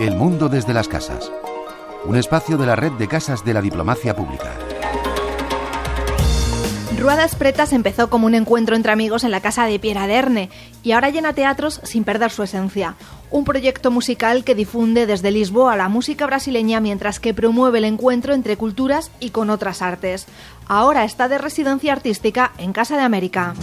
El 0.00 0.16
mundo 0.16 0.48
desde 0.48 0.74
las 0.74 0.88
casas. 0.88 1.30
Un 2.04 2.16
espacio 2.16 2.58
de 2.58 2.66
la 2.66 2.74
red 2.74 2.90
de 2.90 3.06
casas 3.06 3.44
de 3.44 3.54
la 3.54 3.62
diplomacia 3.62 4.16
pública. 4.16 4.50
Ruadas 6.98 7.36
Pretas 7.36 7.72
empezó 7.72 8.10
como 8.10 8.26
un 8.26 8.34
encuentro 8.34 8.74
entre 8.74 8.90
amigos 8.90 9.22
en 9.22 9.30
la 9.30 9.38
casa 9.38 9.66
de 9.66 9.78
Pierre 9.78 10.00
Aderne 10.00 10.50
y 10.82 10.90
ahora 10.90 11.10
llena 11.10 11.32
teatros 11.32 11.80
sin 11.84 12.02
perder 12.02 12.32
su 12.32 12.42
esencia. 12.42 12.96
Un 13.30 13.44
proyecto 13.44 13.92
musical 13.92 14.42
que 14.42 14.56
difunde 14.56 15.06
desde 15.06 15.30
Lisboa 15.30 15.76
la 15.76 15.88
música 15.88 16.26
brasileña 16.26 16.80
mientras 16.80 17.20
que 17.20 17.34
promueve 17.34 17.78
el 17.78 17.84
encuentro 17.84 18.34
entre 18.34 18.56
culturas 18.56 19.12
y 19.20 19.30
con 19.30 19.48
otras 19.48 19.80
artes. 19.80 20.26
Ahora 20.66 21.04
está 21.04 21.28
de 21.28 21.38
residencia 21.38 21.92
artística 21.92 22.50
en 22.58 22.72
Casa 22.72 22.96
de 22.96 23.02
América. 23.04 23.54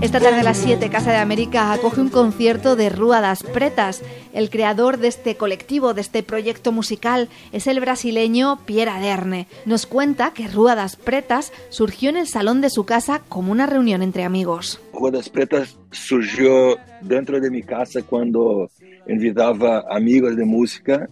Esta 0.00 0.18
tarde 0.18 0.40
a 0.40 0.42
las 0.42 0.56
7, 0.56 0.90
Casa 0.90 1.12
de 1.12 1.18
América 1.18 1.72
acoge 1.72 2.00
un 2.00 2.08
concierto 2.08 2.74
de 2.74 2.88
Ruadas 2.88 3.44
Pretas. 3.44 4.02
El 4.32 4.50
creador 4.50 4.98
de 4.98 5.06
este 5.06 5.36
colectivo, 5.36 5.94
de 5.94 6.00
este 6.00 6.24
proyecto 6.24 6.72
musical, 6.72 7.28
es 7.52 7.68
el 7.68 7.78
brasileño 7.78 8.58
Pierre 8.66 8.90
Aderne. 8.90 9.46
Nos 9.64 9.86
cuenta 9.86 10.32
que 10.34 10.48
Ruadas 10.48 10.96
Pretas 10.96 11.52
surgió 11.68 12.10
en 12.10 12.16
el 12.16 12.26
salón 12.26 12.60
de 12.60 12.70
su 12.70 12.84
casa 12.84 13.22
como 13.28 13.52
una 13.52 13.66
reunión 13.66 14.02
entre 14.02 14.24
amigos. 14.24 14.80
Ruadas 14.92 15.28
Pretas 15.28 15.78
surgió 15.92 16.78
dentro 17.00 17.38
de 17.38 17.48
mi 17.48 17.62
casa 17.62 18.02
cuando 18.02 18.68
invitaba 19.06 19.84
amigos 19.88 20.34
de 20.34 20.44
música 20.44 21.08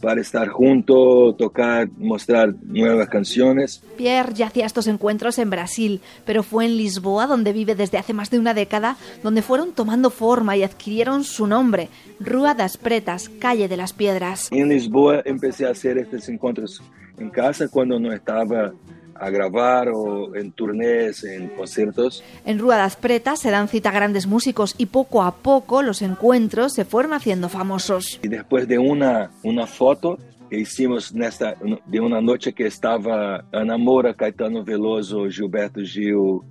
para 0.00 0.20
estar 0.20 0.48
juntos, 0.48 1.36
tocar, 1.36 1.88
mostrar 1.96 2.54
nuevas 2.62 3.08
canciones. 3.08 3.82
Pierre 3.96 4.34
ya 4.34 4.46
hacía 4.46 4.66
estos 4.66 4.86
encuentros 4.86 5.38
en 5.38 5.50
Brasil, 5.50 6.00
pero 6.24 6.42
fue 6.42 6.66
en 6.66 6.76
Lisboa, 6.76 7.26
donde 7.26 7.52
vive 7.52 7.74
desde 7.74 7.98
hace 7.98 8.12
más 8.12 8.30
de 8.30 8.38
una 8.38 8.54
década, 8.54 8.96
donde 9.22 9.42
fueron 9.42 9.72
tomando 9.72 10.10
forma 10.10 10.56
y 10.56 10.62
adquirieron 10.62 11.24
su 11.24 11.46
nombre, 11.46 11.88
Rua 12.20 12.54
das 12.54 12.76
Pretas, 12.76 13.28
Calle 13.28 13.68
de 13.68 13.76
las 13.76 13.92
Piedras. 13.92 14.48
En 14.52 14.68
Lisboa 14.68 15.22
empecé 15.24 15.66
a 15.66 15.70
hacer 15.70 15.98
estos 15.98 16.28
encuentros 16.28 16.82
en 17.18 17.30
casa 17.30 17.68
cuando 17.68 17.98
no 17.98 18.12
estaba 18.12 18.72
a 19.18 19.30
grabar 19.30 19.88
o 19.88 20.34
en 20.34 20.52
turnés, 20.52 21.24
en 21.24 21.48
conciertos. 21.48 22.22
En 22.44 22.58
Ruadas 22.58 22.96
Pretas 22.96 23.40
se 23.40 23.50
dan 23.50 23.68
cita 23.68 23.90
a 23.90 23.92
grandes 23.92 24.26
músicos 24.26 24.74
y 24.78 24.86
poco 24.86 25.22
a 25.22 25.36
poco 25.36 25.82
los 25.82 26.02
encuentros 26.02 26.72
se 26.72 26.84
fueron 26.84 27.12
haciendo 27.12 27.48
famosos. 27.48 28.20
Y 28.22 28.28
después 28.28 28.68
de 28.68 28.78
una, 28.78 29.30
una 29.42 29.66
foto 29.66 30.18
que 30.48 30.60
hicimos 30.60 31.14
nesta, 31.14 31.56
de 31.86 32.00
una 32.00 32.20
noche 32.20 32.52
que 32.52 32.66
estaba 32.66 33.44
Ana 33.52 33.76
Moura, 33.76 34.14
Caetano 34.14 34.64
Veloso, 34.64 35.28
Gilberto 35.28 35.80
Gil, 35.80 36.14
uh, 36.14 36.42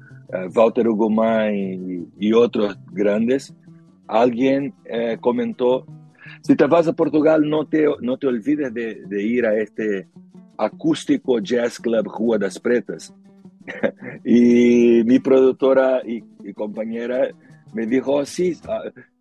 Walter 0.53 0.87
y, 1.53 2.07
y, 2.19 2.33
otros 2.33 2.77
grandes, 2.91 3.53
alguien 4.07 4.73
eh, 4.85 5.17
comentó, 5.19 5.85
si 6.41 6.55
te 6.55 6.65
vas 6.65 6.87
a 6.87 6.93
Portugal 6.93 7.49
no 7.49 7.65
te, 7.65 7.85
no 8.01 8.17
te 8.17 8.27
olvides 8.27 8.73
de, 8.73 9.03
de 9.05 9.23
ir 9.23 9.45
a 9.45 9.57
este 9.57 10.07
acústico 10.57 11.39
Jazz 11.39 11.79
Club 11.79 12.07
Rua 12.07 12.37
das 12.37 12.59
Pretas. 12.59 13.13
y 14.25 15.03
mi 15.05 15.19
productora 15.19 16.01
y, 16.05 16.23
y, 16.43 16.53
compañera 16.53 17.29
me 17.73 17.85
dijo, 17.85 18.13
oh, 18.13 18.25
sí, 18.25 18.57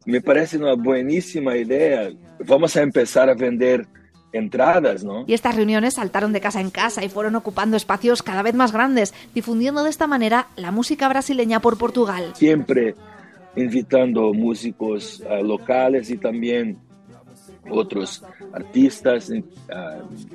me 0.06 0.20
parece 0.20 0.58
una 0.58 0.74
buenísima 0.74 1.56
idea, 1.56 2.10
vamos 2.46 2.76
a 2.76 2.82
empezar 2.82 3.28
a 3.28 3.34
vender 3.34 3.86
entradas, 4.34 5.04
¿no? 5.04 5.24
Y 5.26 5.32
estas 5.32 5.56
reuniones 5.56 5.94
saltaron 5.94 6.32
de 6.32 6.40
casa 6.40 6.60
en 6.60 6.70
casa 6.70 7.04
y 7.04 7.08
fueron 7.08 7.36
ocupando 7.36 7.76
espacios 7.76 8.22
cada 8.22 8.42
vez 8.42 8.54
más 8.54 8.72
grandes, 8.72 9.14
difundiendo 9.34 9.84
de 9.84 9.90
esta 9.90 10.06
manera 10.06 10.48
la 10.56 10.72
música 10.72 11.08
brasileña 11.08 11.60
por 11.60 11.78
Portugal. 11.78 12.32
Siempre 12.34 12.94
invitando 13.56 14.32
músicos 14.34 15.22
uh, 15.30 15.44
locales 15.44 16.10
y 16.10 16.18
también 16.18 16.78
otros 17.70 18.22
artistas 18.52 19.30
uh, 19.30 19.42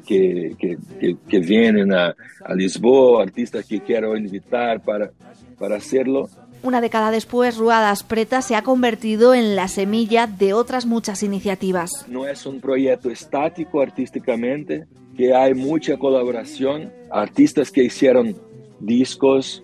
que, 0.06 0.56
que, 0.58 0.78
que, 1.00 1.18
que, 1.28 1.40
vienen 1.40 1.94
a, 1.94 2.16
a, 2.44 2.54
Lisboa, 2.54 3.24
artistas 3.24 3.66
que 3.66 3.82
quiero 3.82 4.16
invitar 4.18 4.82
para, 4.82 5.12
para 5.58 5.78
hacerlo. 5.78 6.30
Una 6.62 6.82
década 6.82 7.12
después, 7.12 7.58
Ruadas 7.58 8.04
Pretas 8.04 8.46
se 8.46 8.56
ha 8.56 8.64
convertido 8.64 9.34
en 9.34 9.56
la 9.56 9.68
semilla 9.68 10.28
de 10.28 10.54
otras 10.54 10.86
muchas 10.86 11.24
iniciativas. 11.24 12.06
No 12.08 12.28
es 12.28 12.46
un 12.46 12.60
proyecto 12.60 13.10
estático 13.10 13.82
artísticamente, 13.82 14.86
que 15.16 15.34
hay 15.34 15.54
mucha 15.54 15.98
colaboración, 15.98 16.92
artistas 17.12 17.72
que 17.72 17.84
hicieron 17.84 18.36
discos, 18.80 19.64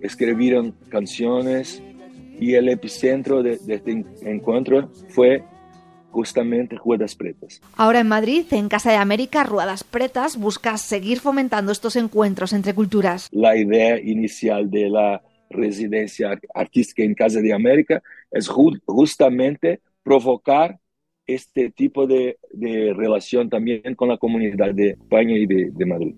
escribieron 0.00 0.74
canciones 0.88 1.82
y 2.38 2.54
el 2.54 2.68
epicentro 2.68 3.42
de, 3.42 3.58
de 3.58 3.74
este 3.74 4.04
encuentro 4.22 4.90
fue 5.08 5.42
justamente 6.16 6.76
Ruedas 6.76 7.14
Pretas. 7.14 7.60
Ahora 7.76 8.00
en 8.00 8.08
Madrid, 8.08 8.46
en 8.50 8.70
Casa 8.70 8.90
de 8.90 8.96
América, 8.96 9.44
Ruedas 9.44 9.84
Pretas 9.84 10.38
busca 10.38 10.78
seguir 10.78 11.20
fomentando 11.20 11.72
estos 11.72 11.94
encuentros 11.94 12.54
entre 12.54 12.72
culturas. 12.72 13.28
La 13.32 13.54
idea 13.54 14.00
inicial 14.00 14.70
de 14.70 14.88
la 14.88 15.20
residencia 15.50 16.40
artística 16.54 17.02
en 17.02 17.14
Casa 17.14 17.40
de 17.40 17.52
América 17.52 18.02
es 18.30 18.48
justamente 18.48 19.80
provocar 20.02 20.78
este 21.26 21.70
tipo 21.70 22.06
de, 22.06 22.38
de 22.50 22.94
relación 22.94 23.50
también 23.50 23.94
con 23.94 24.08
la 24.08 24.16
comunidad 24.16 24.72
de 24.72 24.90
España 24.90 25.36
y 25.36 25.44
de, 25.44 25.70
de 25.70 25.84
Madrid. 25.84 26.14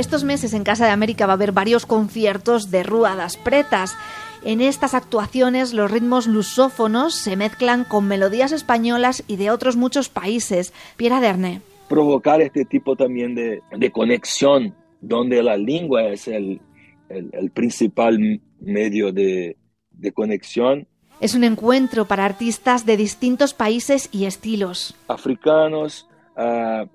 Estos 0.00 0.24
meses 0.24 0.54
en 0.54 0.64
Casa 0.64 0.86
de 0.86 0.92
América 0.92 1.26
va 1.26 1.34
a 1.34 1.34
haber 1.34 1.52
varios 1.52 1.84
conciertos 1.84 2.70
de 2.70 2.84
Ruedas 2.84 3.36
Pretas. 3.36 3.98
En 4.42 4.60
estas 4.60 4.94
actuaciones 4.94 5.74
los 5.74 5.90
ritmos 5.90 6.26
lusófonos 6.26 7.14
se 7.14 7.36
mezclan 7.36 7.84
con 7.84 8.08
melodías 8.08 8.52
españolas 8.52 9.22
y 9.26 9.36
de 9.36 9.50
otros 9.50 9.76
muchos 9.76 10.08
países. 10.08 10.72
Pierre 10.96 11.16
Aderne. 11.16 11.60
Provocar 11.88 12.40
este 12.40 12.64
tipo 12.64 12.96
también 12.96 13.34
de, 13.34 13.62
de 13.70 13.90
conexión, 13.90 14.74
donde 15.00 15.42
la 15.42 15.56
lengua 15.56 16.04
es 16.04 16.26
el, 16.28 16.60
el, 17.08 17.30
el 17.32 17.50
principal 17.50 18.40
medio 18.60 19.12
de, 19.12 19.56
de 19.90 20.12
conexión. 20.12 20.86
Es 21.20 21.34
un 21.34 21.44
encuentro 21.44 22.06
para 22.06 22.24
artistas 22.24 22.86
de 22.86 22.96
distintos 22.96 23.52
países 23.52 24.08
y 24.10 24.24
estilos. 24.24 24.94
Africanos, 25.08 26.08
uh, 26.36 26.86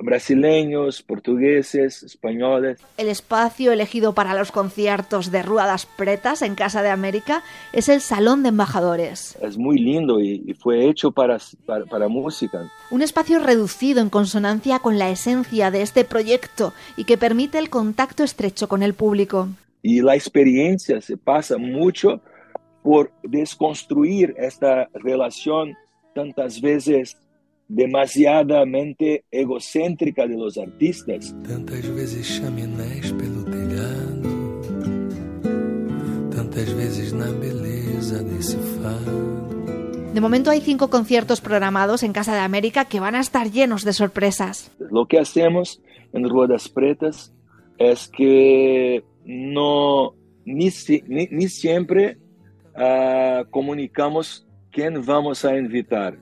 brasileños, 0.00 1.02
portugueses, 1.02 2.02
españoles. 2.02 2.80
El 2.96 3.08
espacio 3.08 3.72
elegido 3.72 4.14
para 4.14 4.34
los 4.34 4.52
conciertos 4.52 5.30
de 5.30 5.42
Ruadas 5.42 5.86
Pretas 5.86 6.42
en 6.42 6.54
Casa 6.54 6.82
de 6.82 6.90
América 6.90 7.42
es 7.72 7.88
el 7.88 8.00
Salón 8.00 8.42
de 8.42 8.50
Embajadores. 8.50 9.36
Es 9.40 9.56
muy 9.58 9.78
lindo 9.78 10.20
y, 10.20 10.42
y 10.46 10.54
fue 10.54 10.88
hecho 10.88 11.12
para, 11.12 11.38
para, 11.66 11.84
para, 11.86 12.08
música. 12.08 12.70
Un 12.90 13.02
espacio 13.02 13.38
reducido 13.38 14.00
en 14.00 14.10
consonancia 14.10 14.78
con 14.78 14.98
la 14.98 15.10
esencia 15.10 15.70
de 15.70 15.82
este 15.82 16.04
proyecto 16.04 16.72
y 16.96 17.04
que 17.04 17.18
permite 17.18 17.58
el 17.58 17.70
contacto 17.70 18.24
estrecho 18.24 18.68
con 18.68 18.82
el 18.82 18.94
público. 18.94 19.48
Y 19.82 20.00
la 20.00 20.14
experiencia 20.14 21.00
se 21.00 21.16
pasa 21.16 21.58
mucho 21.58 22.20
por 22.82 23.12
desconstruir 23.22 24.34
esta 24.38 24.88
relación 24.94 25.76
tantas 26.14 26.60
veces 26.60 27.16
demasiadamente 27.72 29.24
egocêntrica 29.30 30.26
de 30.26 30.36
los 30.36 30.58
artistas. 30.58 31.34
Tantas 31.42 31.88
vezes 31.94 32.26
chaminés 32.26 33.12
pelo 33.12 33.44
telhado, 33.44 34.28
tantas 36.36 36.70
vezes 36.74 37.14
na 37.14 37.32
beleza 37.32 38.22
desse 38.22 38.58
fado. 38.76 39.42
De 40.12 40.20
momento 40.20 40.50
hay 40.50 40.60
cinco 40.60 40.90
conciertos 40.90 41.40
programados 41.40 42.02
en 42.02 42.12
Casa 42.12 42.34
de 42.34 42.40
América 42.40 42.84
que 42.84 43.00
van 43.00 43.14
a 43.14 43.20
estar 43.20 43.50
llenos 43.50 43.84
de 43.84 43.94
sorpresas. 43.94 44.70
Lo 44.78 45.06
que 45.06 45.18
hacemos 45.18 45.80
en 46.12 46.28
Ruedas 46.28 46.68
Pretas 46.68 47.32
es 47.78 48.06
que 48.08 49.02
no 49.24 50.12
ni, 50.44 50.68
ni, 51.08 51.28
ni 51.30 51.48
siempre 51.48 52.18
uh, 52.76 53.48
comunicamos 53.48 54.46
quién 54.70 55.02
vamos 55.06 55.46
a 55.46 55.56
invitar 55.56 56.18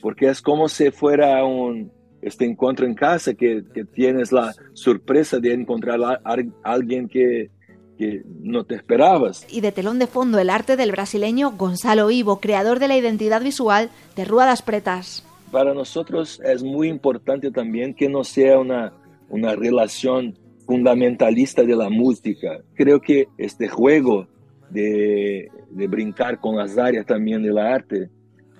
porque 0.00 0.28
es 0.28 0.40
como 0.42 0.68
si 0.68 0.90
fuera 0.90 1.44
un, 1.44 1.90
este 2.22 2.44
encuentro 2.44 2.86
en 2.86 2.94
casa 2.94 3.34
que, 3.34 3.64
que 3.72 3.84
tienes 3.84 4.32
la 4.32 4.54
sorpresa 4.74 5.38
de 5.38 5.52
encontrar 5.52 6.00
a, 6.02 6.20
alguien 6.62 7.08
que, 7.08 7.50
que 7.96 8.22
no 8.40 8.64
te 8.64 8.74
esperabas. 8.74 9.46
Y 9.50 9.60
de 9.60 9.72
telón 9.72 9.98
de 9.98 10.06
fondo 10.06 10.38
el 10.38 10.50
arte 10.50 10.76
del 10.76 10.92
brasileño 10.92 11.52
Gonzalo 11.52 12.10
Ivo, 12.10 12.40
creador 12.40 12.78
de 12.78 12.88
la 12.88 12.96
identidad 12.96 13.42
visual 13.42 13.90
de 14.16 14.24
Ruedas 14.24 14.62
Pretas. 14.62 15.24
Para 15.50 15.74
nosotros 15.74 16.40
es 16.44 16.62
muy 16.62 16.88
importante 16.88 17.50
también 17.50 17.94
que 17.94 18.08
no 18.08 18.24
sea 18.24 18.58
una, 18.58 18.92
una 19.28 19.54
relación 19.54 20.36
fundamentalista 20.66 21.62
de 21.62 21.74
la 21.74 21.88
música. 21.88 22.60
Creo 22.74 23.00
que 23.00 23.28
este 23.38 23.68
juego 23.68 24.26
de, 24.68 25.50
de 25.70 25.86
brincar 25.86 26.40
con 26.40 26.56
las 26.56 26.76
áreas 26.76 27.06
también 27.06 27.42
del 27.42 27.56
arte 27.56 28.10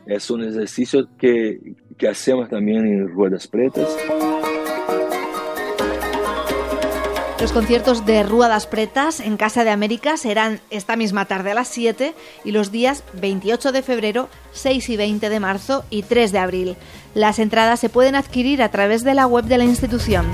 es 0.08 0.30
un 0.30 0.42
ejercicio 0.42 1.06
que, 1.18 1.74
que 1.98 2.08
hacemos 2.08 2.48
también 2.48 2.86
en 2.86 3.08
Ruedas 3.08 3.46
Pretas. 3.46 3.94
Los 7.40 7.52
conciertos 7.52 8.04
de 8.04 8.24
Rúa 8.24 8.48
das 8.48 8.66
Pretas 8.66 9.20
en 9.20 9.36
Casa 9.36 9.62
de 9.62 9.70
América 9.70 10.16
serán 10.16 10.60
esta 10.70 10.96
misma 10.96 11.26
tarde 11.26 11.52
a 11.52 11.54
las 11.54 11.68
7 11.68 12.14
y 12.44 12.50
los 12.50 12.72
días 12.72 13.04
28 13.20 13.70
de 13.70 13.82
febrero, 13.82 14.28
6 14.52 14.88
y 14.88 14.96
20 14.96 15.28
de 15.28 15.40
marzo 15.40 15.84
y 15.88 16.02
3 16.02 16.32
de 16.32 16.38
abril. 16.38 16.76
Las 17.14 17.38
entradas 17.38 17.78
se 17.78 17.90
pueden 17.90 18.16
adquirir 18.16 18.60
a 18.60 18.70
través 18.70 19.04
de 19.04 19.14
la 19.14 19.26
web 19.26 19.44
de 19.44 19.58
la 19.58 19.64
institución. 19.64 20.26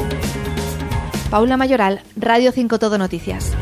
Paula 1.31 1.57
Mayoral, 1.57 2.01
Radio 2.17 2.53
5 2.53 2.79
Todo 2.79 2.97
Noticias. 2.97 3.53